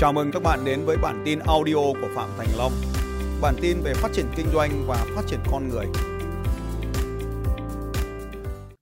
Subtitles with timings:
[0.00, 2.72] Chào mừng các bạn đến với bản tin audio của Phạm Thành Long.
[3.40, 5.86] Bản tin về phát triển kinh doanh và phát triển con người.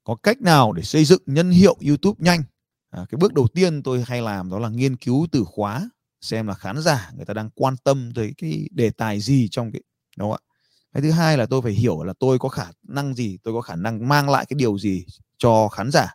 [0.04, 2.42] Có cách nào để xây dựng nhân hiệu YouTube nhanh?
[2.90, 5.90] À, cái bước đầu tiên tôi hay làm đó là nghiên cứu từ khóa
[6.20, 9.72] xem là khán giả người ta đang quan tâm tới cái đề tài gì trong
[9.72, 9.82] cái
[10.16, 10.54] đúng không ạ?
[10.94, 13.60] Cái thứ hai là tôi phải hiểu là tôi có khả năng gì, tôi có
[13.60, 15.04] khả năng mang lại cái điều gì
[15.38, 16.14] cho khán giả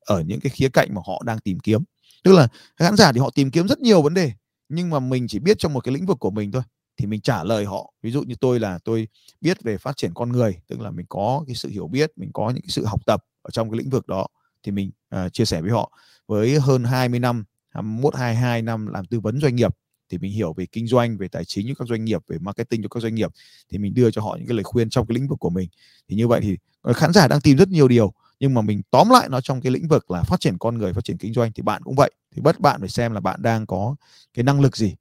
[0.00, 1.82] ở những cái khía cạnh mà họ đang tìm kiếm.
[2.24, 4.32] Tức là khán giả thì họ tìm kiếm rất nhiều vấn đề
[4.68, 6.62] nhưng mà mình chỉ biết trong một cái lĩnh vực của mình thôi
[6.96, 7.92] thì mình trả lời họ.
[8.02, 9.08] Ví dụ như tôi là tôi
[9.40, 12.30] biết về phát triển con người tức là mình có cái sự hiểu biết mình
[12.32, 14.26] có những cái sự học tập ở trong cái lĩnh vực đó
[14.62, 15.92] thì mình uh, chia sẻ với họ.
[16.26, 19.76] Với hơn 20 năm 21 22 năm làm tư vấn doanh nghiệp
[20.10, 22.82] thì mình hiểu về kinh doanh về tài chính cho các doanh nghiệp về marketing
[22.82, 23.30] cho các doanh nghiệp
[23.70, 25.68] thì mình đưa cho họ những cái lời khuyên trong cái lĩnh vực của mình.
[26.08, 28.82] Thì như vậy thì ờ, khán giả đang tìm rất nhiều điều nhưng mà mình
[28.90, 31.32] tóm lại nó trong cái lĩnh vực là phát triển con người phát triển kinh
[31.32, 33.96] doanh thì bạn cũng vậy thì bất bạn phải xem là bạn đang có
[34.34, 34.96] cái năng lực gì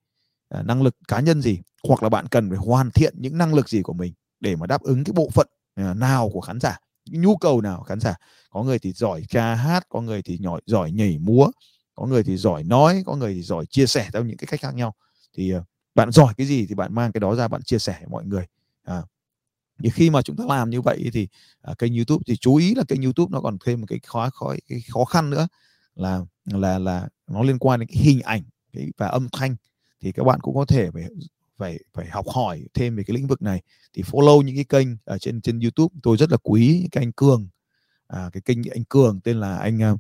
[0.50, 3.54] à, năng lực cá nhân gì hoặc là bạn cần phải hoàn thiện những năng
[3.54, 6.60] lực gì của mình để mà đáp ứng cái bộ phận à, nào của khán
[6.60, 8.16] giả nhu cầu nào khán giả.
[8.50, 11.48] Có người thì giỏi ca hát có người thì giỏi giỏi nhảy múa
[11.96, 14.62] có người thì giỏi nói có người thì giỏi chia sẻ theo những cái cách
[14.62, 14.94] khác nhau.
[15.38, 15.64] Thì ờ,
[15.96, 18.26] bạn giỏi cái gì thì bạn mang cái đó ra bạn chia sẻ với mọi
[18.26, 18.46] người
[18.84, 19.02] à,
[19.84, 21.28] thì khi mà chúng ta làm như vậy thì
[21.62, 24.30] à, kênh YouTube thì chú ý là kênh YouTube nó còn thêm một cái khó
[24.30, 25.48] khó cái khó khăn nữa
[25.96, 28.42] là là là nó liên quan đến cái hình ảnh
[28.74, 29.56] cái, và âm thanh
[30.02, 31.04] thì các bạn cũng có thể phải
[31.58, 33.62] phải phải học hỏi thêm về cái lĩnh vực này.
[33.94, 37.12] Thì follow những cái kênh ở trên trên YouTube tôi rất là quý cái anh
[37.12, 37.48] Cường
[38.08, 40.00] à, cái kênh anh Cường tên là anh uh,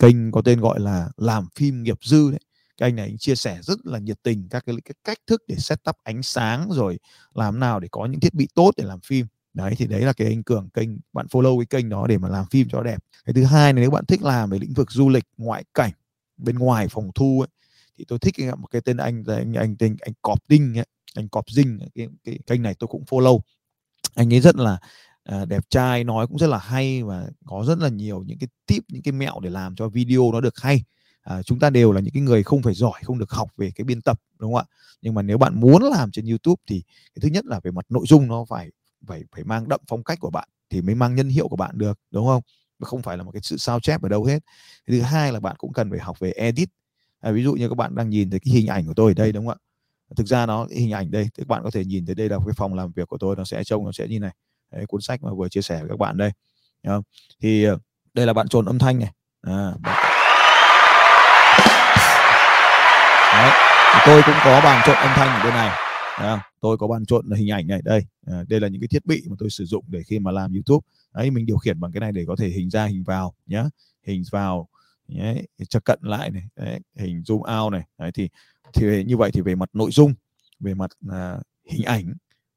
[0.00, 2.40] kênh có tên gọi là làm phim nghiệp dư đấy.
[2.76, 5.42] Cái anh này anh chia sẻ rất là nhiệt tình các cái, cái cách thức
[5.48, 6.98] để setup ánh sáng rồi
[7.34, 10.12] làm nào để có những thiết bị tốt để làm phim đấy thì đấy là
[10.12, 12.98] cái anh cường kênh bạn follow cái kênh đó để mà làm phim cho đẹp.
[13.24, 15.90] Cái thứ hai là nếu bạn thích làm về lĩnh vực du lịch ngoại cảnh
[16.36, 17.48] bên ngoài phòng thu ấy,
[17.98, 20.86] thì tôi thích một cái tên anh là anh anh tên anh cọp đinh ấy,
[21.14, 23.40] anh cọp dinh cái, cái kênh này tôi cũng follow.
[24.14, 24.78] Anh ấy rất là
[25.24, 28.48] à, đẹp trai nói cũng rất là hay và có rất là nhiều những cái
[28.66, 30.84] tip những cái mẹo để làm cho video nó được hay.
[31.22, 33.70] À, chúng ta đều là những cái người không phải giỏi không được học về
[33.74, 34.74] cái biên tập đúng không ạ?
[35.02, 36.82] Nhưng mà nếu bạn muốn làm trên YouTube thì
[37.14, 38.70] cái thứ nhất là về mặt nội dung nó phải
[39.10, 41.78] phải phải mang đậm phong cách của bạn thì mới mang nhân hiệu của bạn
[41.78, 42.42] được đúng không?
[42.78, 44.38] Mà không phải là một cái sự sao chép ở đâu hết.
[44.86, 46.68] Thứ hai là bạn cũng cần phải học về edit.
[47.20, 49.14] À, ví dụ như các bạn đang nhìn thấy cái hình ảnh của tôi ở
[49.14, 50.14] đây đúng không ạ?
[50.16, 52.54] Thực ra nó hình ảnh đây các bạn có thể nhìn thấy đây là cái
[52.56, 54.32] phòng làm việc của tôi nó sẽ trông nó sẽ như này.
[54.72, 56.30] Đấy, cuốn sách mà vừa chia sẻ với các bạn đây
[57.40, 57.78] thì ờ,
[58.14, 59.12] đây là bạn trồn âm thanh này.
[59.42, 59.72] À,
[63.32, 63.52] Đấy.
[64.06, 65.89] tôi cũng có bàn trộn âm thanh ở bên này.
[66.60, 68.02] Tôi có bàn trộn hình ảnh này đây.
[68.26, 70.52] À, đây là những cái thiết bị mà tôi sử dụng để khi mà làm
[70.52, 70.86] YouTube.
[71.14, 73.64] Đấy mình điều khiển bằng cái này để có thể hình ra hình vào nhé
[74.02, 74.68] hình vào
[75.08, 77.82] nhé cho cận lại này đấy, hình zoom out này.
[77.98, 78.28] Đấy, thì
[78.74, 80.14] thì như vậy thì về mặt nội dung
[80.60, 81.38] về mặt à,
[81.70, 82.14] hình ảnh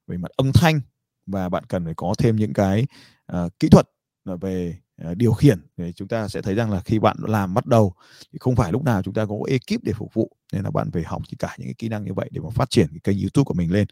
[0.08, 0.82] về mặt âm thanh
[1.26, 2.86] và bạn cần phải có thêm những cái
[3.26, 3.90] à, kỹ thuật
[4.26, 7.66] về Ờ, điều khiển thì chúng ta sẽ thấy rằng là khi bạn làm bắt
[7.66, 7.94] đầu
[8.34, 10.92] thì không phải lúc nào chúng ta có ekip để phục vụ nên là bạn
[10.92, 13.00] phải học tất cả những cái kỹ năng như vậy để mà phát triển cái
[13.04, 13.88] kênh YouTube của mình lên.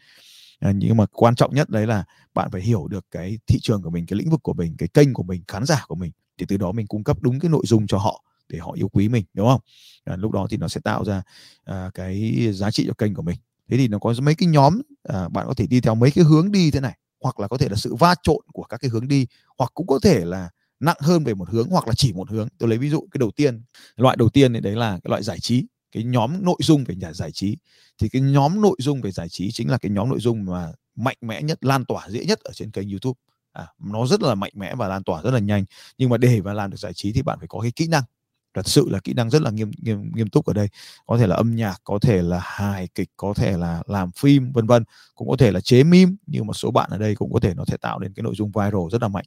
[0.59, 2.03] À, nhưng mà quan trọng nhất đấy là
[2.33, 4.89] bạn phải hiểu được cái thị trường của mình cái lĩnh vực của mình cái
[4.89, 7.49] kênh của mình khán giả của mình thì từ đó mình cung cấp đúng cái
[7.51, 9.61] nội dung cho họ để họ yêu quý mình đúng không?
[10.05, 11.21] À, lúc đó thì nó sẽ tạo ra
[11.63, 13.37] à, cái giá trị cho kênh của mình.
[13.69, 16.23] Thế thì nó có mấy cái nhóm à, bạn có thể đi theo mấy cái
[16.23, 18.89] hướng đi thế này hoặc là có thể là sự va trộn của các cái
[18.89, 20.49] hướng đi hoặc cũng có thể là
[20.81, 22.47] nặng hơn về một hướng hoặc là chỉ một hướng.
[22.57, 23.61] Tôi lấy ví dụ cái đầu tiên
[23.95, 26.95] loại đầu tiên thì đấy là cái loại giải trí cái nhóm nội dung về
[26.95, 27.57] nhà giải trí.
[27.97, 30.71] Thì cái nhóm nội dung về giải trí chính là cái nhóm nội dung mà
[30.95, 33.17] mạnh mẽ nhất lan tỏa dễ nhất ở trên kênh youtube.
[33.53, 35.65] À, nó rất là mạnh mẽ và lan tỏa rất là nhanh.
[35.97, 38.03] Nhưng mà để mà làm được giải trí thì bạn phải có cái kỹ năng.
[38.53, 40.67] Thật sự là kỹ năng rất là nghiêm nghiêm nghiêm túc ở đây.
[41.05, 44.51] Có thể là âm nhạc có thể là hài kịch có thể là làm phim
[44.51, 44.83] vân vân.
[45.15, 47.53] Cũng có thể là chế meme nhưng một số bạn ở đây cũng có thể
[47.53, 49.25] nó sẽ tạo nên cái nội dung viral rất là mạnh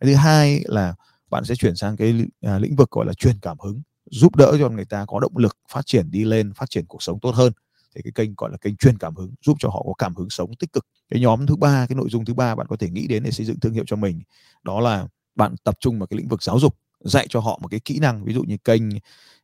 [0.00, 0.94] cái thứ hai là
[1.30, 4.56] bạn sẽ chuyển sang cái à, lĩnh vực gọi là truyền cảm hứng giúp đỡ
[4.60, 7.34] cho người ta có động lực phát triển đi lên phát triển cuộc sống tốt
[7.34, 7.52] hơn.
[7.94, 10.30] Thì cái kênh gọi là kênh truyền cảm hứng giúp cho họ có cảm hứng
[10.30, 10.86] sống tích cực.
[11.10, 13.30] Cái nhóm thứ ba cái nội dung thứ ba bạn có thể nghĩ đến để
[13.30, 14.20] xây dựng thương hiệu cho mình
[14.64, 16.74] đó là bạn tập trung vào cái lĩnh vực giáo dục
[17.04, 19.00] dạy cho họ một cái kỹ năng ví dụ như kênh uh,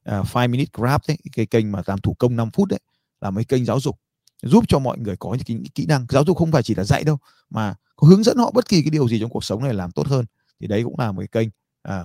[0.07, 2.81] five minute craft ấy, cái kênh mà làm thủ công 5 phút đấy
[3.21, 3.99] là mấy kênh giáo dục
[4.43, 6.07] giúp cho mọi người có những kỹ, kỹ năng.
[6.09, 7.19] Giáo dục không phải chỉ là dạy đâu
[7.51, 9.91] mà có hướng dẫn họ bất kỳ cái điều gì trong cuộc sống này làm
[9.91, 10.25] tốt hơn
[10.61, 11.49] thì đấy cũng là một cái kênh
[11.83, 12.05] à,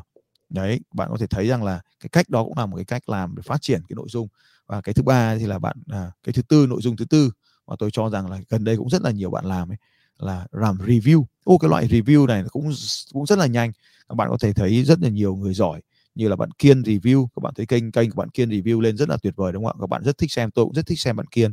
[0.50, 3.10] đấy bạn có thể thấy rằng là cái cách đó cũng là một cái cách
[3.10, 4.28] làm để phát triển cái nội dung.
[4.68, 7.32] Và cái thứ ba thì là bạn à, cái thứ tư nội dung thứ tư
[7.68, 9.78] mà tôi cho rằng là gần đây cũng rất là nhiều bạn làm ấy
[10.20, 11.26] là làm review.
[11.44, 12.72] Ô cái loại review này cũng
[13.14, 13.72] cũng rất là nhanh.
[14.10, 15.82] Các bạn có thể thấy rất là nhiều người giỏi
[16.16, 17.28] như là bạn Kiên review.
[17.36, 19.66] Các bạn thấy kênh kênh của bạn Kiên review lên rất là tuyệt vời đúng
[19.66, 19.82] không ạ?
[19.82, 21.52] Các bạn rất thích xem tôi cũng rất thích xem bạn Kiên.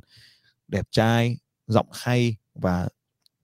[0.69, 2.89] Đẹp trai giọng hay và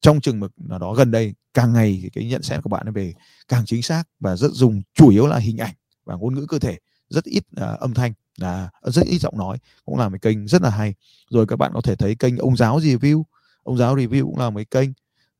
[0.02, 2.92] trong chừng mực nào đó gần đây càng ngày thì cái nhận xét của bạn
[2.92, 3.14] về
[3.48, 6.58] càng chính xác và rất dùng chủ yếu là hình ảnh và ngôn ngữ cơ
[6.58, 6.78] thể
[7.08, 10.62] rất ít uh, âm thanh là rất ít giọng nói cũng là một kênh rất
[10.62, 10.94] là hay.
[11.30, 13.22] Rồi các bạn có thể thấy kênh ông giáo review
[13.62, 14.90] ông giáo review cũng là mấy kênh.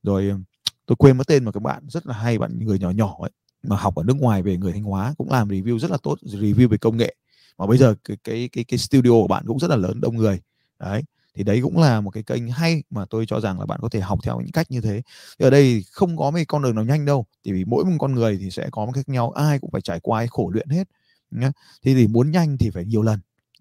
[0.03, 0.37] Rồi à,
[0.85, 3.31] tôi quên mất tên mà các bạn rất là hay bạn người nhỏ nhỏ ấy
[3.63, 6.17] mà học ở nước ngoài về người thanh hóa cũng làm review rất là tốt
[6.21, 7.15] review về công nghệ.
[7.57, 10.17] Mà bây giờ cái cái cái, cái studio của bạn cũng rất là lớn đông
[10.17, 10.39] người.
[10.79, 11.03] Đấy
[11.35, 13.89] thì đấy cũng là một cái kênh hay mà tôi cho rằng là bạn có
[13.89, 15.01] thể học theo những cách như thế.
[15.39, 17.97] Thì ở đây không có mấy con đường nào nhanh đâu thì vì mỗi một
[17.99, 20.49] con người thì sẽ có một cách nhau ai cũng phải trải qua ai khổ
[20.53, 20.87] luyện hết
[21.31, 21.51] nhá.
[21.83, 23.19] Thì thì muốn nhanh thì phải nhiều lần.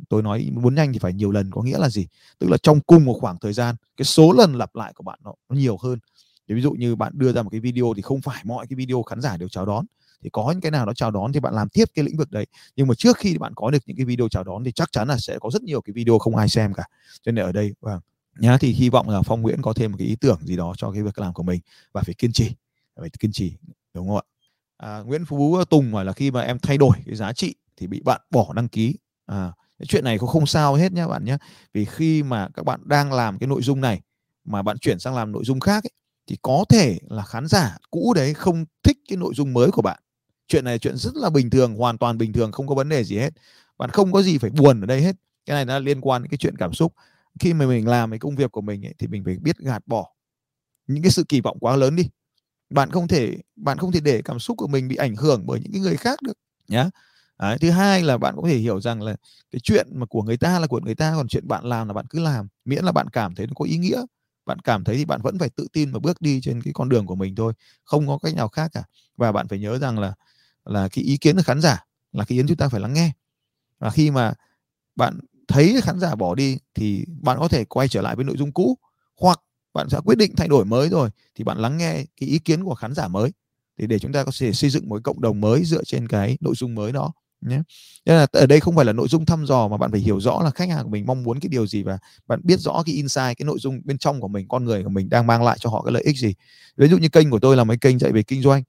[0.09, 2.07] Tôi nói muốn nhanh thì phải nhiều lần có nghĩa là gì?
[2.39, 5.19] Tức là trong cùng một khoảng thời gian cái số lần lặp lại của bạn
[5.25, 5.99] nó, nó nhiều hơn.
[6.49, 8.75] Thì ví dụ như bạn đưa ra một cái video thì không phải mọi cái
[8.77, 9.87] video khán giả đều chào đón
[10.23, 12.31] thì có những cái nào đó chào đón thì bạn làm tiếp cái lĩnh vực
[12.31, 12.47] đấy.
[12.77, 15.09] Nhưng mà trước khi bạn có được những cái video chào đón thì chắc chắn
[15.09, 16.85] là sẽ có rất nhiều cái video không ai xem cả.
[17.23, 18.01] Cho nên ở đây vâng
[18.39, 20.75] nhá thì hy vọng là phong nguyễn có thêm một cái ý tưởng gì đó
[20.77, 21.61] cho cái việc làm của mình.
[21.93, 22.51] Và phải kiên trì
[23.01, 23.53] phải kiên trì
[23.95, 24.23] đúng không ạ?
[24.77, 27.87] À, nguyễn phú tùng hỏi là khi mà em thay đổi cái giá trị thì
[27.87, 28.95] bị bạn bỏ đăng ký.
[29.27, 31.37] À, cái chuyện này cũng không sao hết nhé bạn nhé
[31.75, 34.01] vì khi mà các bạn đang làm cái nội dung này
[34.45, 35.91] mà bạn chuyển sang làm nội dung khác ấy,
[36.27, 39.83] thì có thể là khán giả cũ đấy không thích cái nội dung mới của
[39.83, 40.01] bạn
[40.53, 43.05] chuyện này chuyện rất là bình thường hoàn toàn bình thường không có vấn đề
[43.05, 43.35] gì hết.
[43.79, 45.17] Bạn không có gì phải buồn ở đây hết.
[45.47, 46.93] Cái này nó liên quan đến cái chuyện cảm xúc.
[47.41, 49.83] Khi mà mình làm cái công việc của mình ấy, thì mình phải biết gạt
[49.87, 50.13] bỏ
[50.87, 52.09] những cái sự kỳ vọng quá lớn đi.
[52.71, 55.61] Bạn không thể bạn không thể để cảm xúc của mình bị ảnh hưởng bởi
[55.61, 56.39] những cái người khác được
[56.69, 56.91] nhá.
[57.39, 59.17] Đấy, thứ hai là bạn có thể hiểu rằng là
[59.51, 61.95] cái chuyện mà của người ta là của người ta còn chuyện bạn làm là
[61.95, 64.03] bạn cứ làm miễn là bạn cảm thấy nó có ý nghĩa.
[64.47, 66.89] Bạn cảm thấy thì bạn vẫn phải tự tin và bước đi trên cái con
[66.89, 67.53] đường của mình thôi
[67.85, 68.83] không có cách nào khác cả.
[69.17, 70.15] Và bạn phải nhớ rằng là
[70.65, 73.13] là cái ý kiến của khán giả là cái ý chúng ta phải lắng nghe.
[73.79, 74.35] Và khi mà
[74.97, 78.37] bạn thấy khán giả bỏ đi thì bạn có thể quay trở lại với nội
[78.37, 78.79] dung cũ,
[79.21, 79.41] hoặc
[79.75, 82.65] bạn sẽ quyết định thay đổi mới rồi thì bạn lắng nghe cái ý kiến
[82.65, 83.33] của khán giả mới
[83.79, 86.39] thì để chúng ta có thể xây dựng một cộng đồng mới dựa trên cái
[86.41, 87.63] nội dung mới đó nhé.
[88.07, 90.21] Nên là ở đây không phải là nội dung thăm dò mà bạn phải hiểu
[90.21, 92.83] rõ là khách hàng của mình mong muốn cái điều gì và bạn biết rõ
[92.87, 95.43] cái insight, cái nội dung bên trong của mình, con người của mình đang mang
[95.43, 96.35] lại cho họ cái lợi ích gì.
[96.77, 98.63] Ví dụ như kênh của tôi là mấy kênh dạy về kinh doanh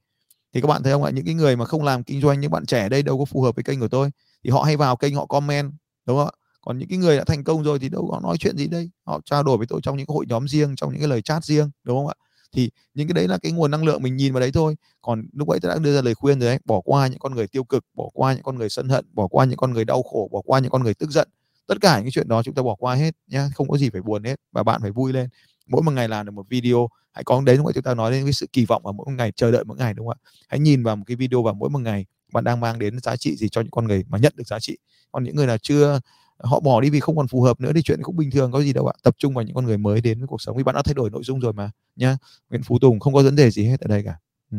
[0.54, 1.12] thì các bạn thấy không ạ?
[1.12, 3.42] Những cái người mà không làm kinh doanh, những bạn trẻ đây đâu có phù
[3.42, 4.10] hợp với kênh của tôi.
[4.44, 5.72] Thì họ hay vào kênh họ comment,
[6.06, 6.32] đúng không ạ?
[6.62, 8.90] Còn những cái người đã thành công rồi thì đâu có nói chuyện gì đây.
[9.06, 11.22] Họ trao đổi với tôi trong những cái hội nhóm riêng, trong những cái lời
[11.22, 12.14] chat riêng, đúng không ạ?
[12.54, 14.76] Thì những cái đấy là cái nguồn năng lượng mình nhìn vào đấy thôi.
[15.02, 17.36] Còn lúc ấy tôi đã đưa ra lời khuyên rồi đấy, bỏ qua những con
[17.36, 19.86] người tiêu cực, bỏ qua những con người sân hận, bỏ qua những con người
[19.86, 21.28] đau khổ, bỏ qua những con người tức giận.
[21.68, 24.02] Tất cả những chuyện đó chúng ta bỏ qua hết nhé không có gì phải
[24.02, 25.30] buồn hết và bạn phải vui lên
[25.68, 27.72] mỗi một ngày làm được một video hãy có đến ạ?
[27.74, 29.78] Chúng ta nói đến cái sự kỳ vọng vào mỗi một ngày chờ đợi mỗi
[29.78, 30.30] ngày đúng không ạ?
[30.48, 33.16] Hãy nhìn vào một cái video vào mỗi một ngày bạn đang mang đến giá
[33.16, 34.78] trị gì cho những con người mà nhận được giá trị.
[35.12, 36.00] Còn những người nào chưa
[36.38, 38.62] họ bỏ đi vì không còn phù hợp nữa thì chuyện cũng bình thường có
[38.62, 38.94] gì đâu ạ?
[39.04, 40.94] Tập trung vào những con người mới đến với cuộc sống vì bạn đã thay
[40.94, 42.18] đổi nội dung rồi mà nhá.
[42.50, 44.16] Nguyễn Phú Tùng không có vấn đề gì hết ở đây cả.
[44.52, 44.58] Ừ.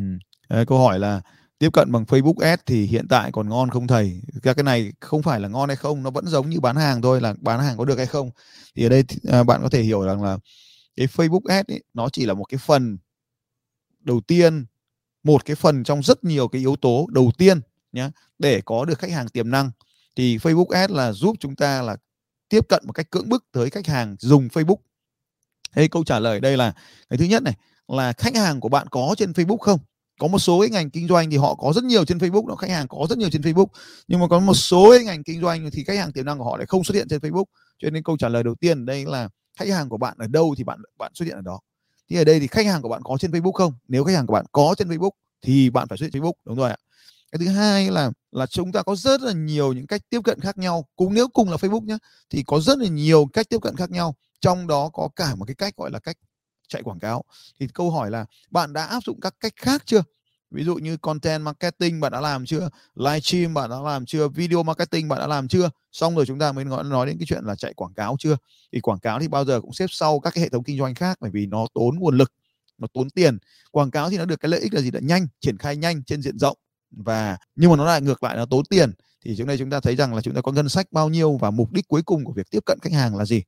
[0.66, 1.20] Câu hỏi là
[1.58, 4.20] tiếp cận bằng Facebook Ads thì hiện tại còn ngon không thầy?
[4.42, 7.02] Các cái này không phải là ngon hay không nó vẫn giống như bán hàng
[7.02, 8.30] thôi là bán hàng có được hay không?
[8.76, 10.38] Thì ở đây à, bạn có thể hiểu rằng là
[10.96, 12.98] cái Facebook Ads ấy, nó chỉ là một cái phần
[14.00, 14.66] đầu tiên
[15.22, 17.60] một cái phần trong rất nhiều cái yếu tố đầu tiên
[17.92, 19.70] nhé để có được khách hàng tiềm năng
[20.16, 21.96] thì Facebook Ads là giúp chúng ta là
[22.48, 24.76] tiếp cận một cách cưỡng bức tới khách hàng dùng Facebook.
[25.72, 26.72] Thế câu trả lời đây là
[27.08, 27.54] cái thứ nhất này
[27.88, 29.78] là khách hàng của bạn có trên Facebook không?
[30.20, 32.54] Có một số cái ngành kinh doanh thì họ có rất nhiều trên Facebook, đó
[32.54, 33.66] khách hàng có rất nhiều trên Facebook.
[34.08, 36.44] Nhưng mà có một số cái ngành kinh doanh thì khách hàng tiềm năng của
[36.44, 37.44] họ lại không xuất hiện trên Facebook.
[37.78, 40.54] Cho nên câu trả lời đầu tiên đây là khách hàng của bạn ở đâu
[40.58, 41.60] thì bạn bạn xuất hiện ở đó.
[42.10, 43.72] Thì ở đây thì khách hàng của bạn có trên Facebook không?
[43.88, 45.10] Nếu khách hàng của bạn có trên Facebook
[45.42, 46.76] thì bạn phải xuất hiện Facebook, đúng rồi ạ.
[47.32, 50.40] Cái thứ hai là là chúng ta có rất là nhiều những cách tiếp cận
[50.40, 50.88] khác nhau.
[50.96, 51.98] Cũng nếu cùng là Facebook nhé
[52.30, 54.14] thì có rất là nhiều cách tiếp cận khác nhau.
[54.40, 56.16] Trong đó có cả một cái cách gọi là cách
[56.68, 57.24] chạy quảng cáo.
[57.60, 60.02] Thì câu hỏi là bạn đã áp dụng các cách khác chưa?
[60.50, 62.68] Ví dụ như content marketing bạn đã làm chưa?
[62.94, 64.28] Livestream bạn đã làm chưa?
[64.28, 65.70] Video marketing bạn đã làm chưa?
[65.92, 68.36] Xong rồi chúng ta mới nói, nói đến cái chuyện là chạy quảng cáo chưa?
[68.72, 70.94] Thì quảng cáo thì bao giờ cũng xếp sau các cái hệ thống kinh doanh
[70.94, 72.32] khác bởi vì nó tốn nguồn lực
[72.78, 73.38] nó tốn tiền.
[73.70, 76.04] Quảng cáo thì nó được cái lợi ích là gì là nhanh triển khai nhanh
[76.04, 76.58] trên diện rộng.
[76.90, 78.92] Và nhưng mà nó lại ngược lại nó tốn tiền.
[79.24, 81.36] Thì trước đây chúng ta thấy rằng là chúng ta có ngân sách bao nhiêu
[81.36, 83.42] và mục đích cuối cùng của việc tiếp cận khách hàng là gì?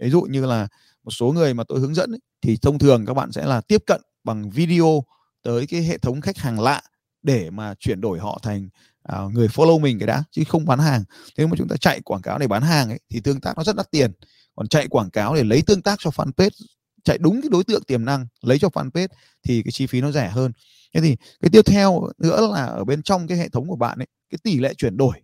[0.00, 0.68] Ví dụ như là
[1.04, 3.60] một số người mà tôi hướng dẫn ấy, thì thông thường các bạn sẽ là
[3.60, 5.04] tiếp cận bằng video
[5.42, 6.82] tới cái hệ thống khách hàng lạ
[7.22, 8.68] để mà chuyển đổi họ thành
[9.12, 11.04] uh, người follow mình cái đã chứ không bán hàng.
[11.36, 13.64] Thế mà chúng ta chạy quảng cáo để bán hàng ấy thì tương tác nó
[13.64, 14.12] rất đắt tiền.
[14.56, 16.50] Còn chạy quảng cáo để lấy tương tác cho fanpage
[17.04, 19.08] chạy đúng cái đối tượng tiềm năng lấy cho fanpage
[19.42, 20.52] thì cái chi phí nó rẻ hơn.
[20.94, 23.98] Thế thì cái tiếp theo nữa là ở bên trong cái hệ thống của bạn
[23.98, 25.22] ấy cái tỷ lệ chuyển đổi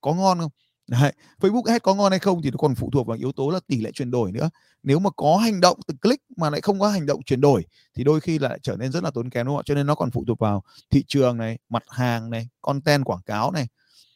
[0.00, 0.50] có ngon không?
[0.88, 1.12] Đấy.
[1.40, 3.60] Facebook Ads có ngon hay không thì nó còn phụ thuộc vào yếu tố là
[3.66, 4.50] tỷ lệ chuyển đổi nữa.
[4.82, 7.64] Nếu mà có hành động từ click mà lại không có hành động chuyển đổi
[7.94, 9.66] thì đôi khi lại trở nên rất là tốn kém đúng không ạ?
[9.66, 13.22] Cho nên nó còn phụ thuộc vào thị trường này, mặt hàng này, content quảng
[13.26, 13.66] cáo này.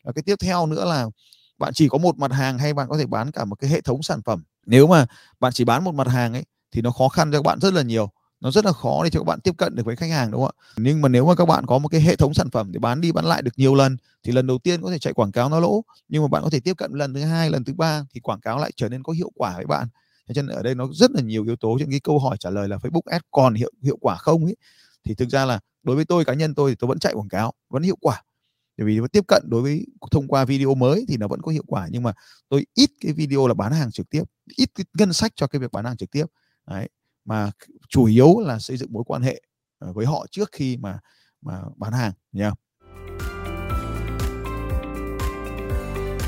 [0.04, 1.06] Và cái tiếp theo nữa là
[1.58, 3.80] bạn chỉ có một mặt hàng hay bạn có thể bán cả một cái hệ
[3.80, 4.44] thống sản phẩm.
[4.66, 5.06] Nếu mà
[5.40, 7.74] bạn chỉ bán một mặt hàng ấy thì nó khó khăn cho các bạn rất
[7.74, 8.10] là nhiều
[8.42, 10.40] nó rất là khó để cho các bạn tiếp cận được với khách hàng, đúng
[10.40, 10.62] không ạ?
[10.76, 13.00] Nhưng mà nếu mà các bạn có một cái hệ thống sản phẩm để bán
[13.00, 15.48] đi, bán lại được nhiều lần, thì lần đầu tiên có thể chạy quảng cáo
[15.48, 15.84] nó lỗ.
[16.08, 18.40] Nhưng mà bạn có thể tiếp cận lần thứ hai, lần thứ ba thì quảng
[18.40, 19.88] cáo lại trở nên có hiệu quả với bạn.
[20.34, 22.50] Cho nên ở đây nó rất là nhiều yếu tố trong cái câu hỏi trả
[22.50, 24.56] lời là Facebook Ads còn hiệu hiệu quả không ấy?
[25.04, 27.28] Thì thực ra là đối với tôi, cá nhân tôi thì tôi vẫn chạy quảng
[27.28, 28.22] cáo, vẫn hiệu quả.
[28.78, 31.64] Bởi vì tiếp cận đối với thông qua video mới thì nó vẫn có hiệu
[31.66, 32.12] quả, nhưng mà
[32.48, 34.22] tôi ít cái video là bán hàng trực tiếp,
[34.56, 36.26] ít cái ngân sách cho cái việc bán hàng trực tiếp.
[36.70, 36.88] Đấy.
[37.24, 37.50] mà
[37.92, 39.42] chủ yếu là xây dựng mối quan hệ
[39.78, 40.98] ờ, với họ trước khi mà
[41.42, 42.52] mà bán hàng nha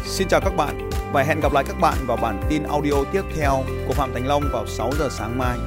[0.04, 3.22] Xin chào các bạn và hẹn gặp lại các bạn vào bản tin audio tiếp
[3.36, 5.58] theo của Phạm Thành Long vào 6 giờ sáng mai.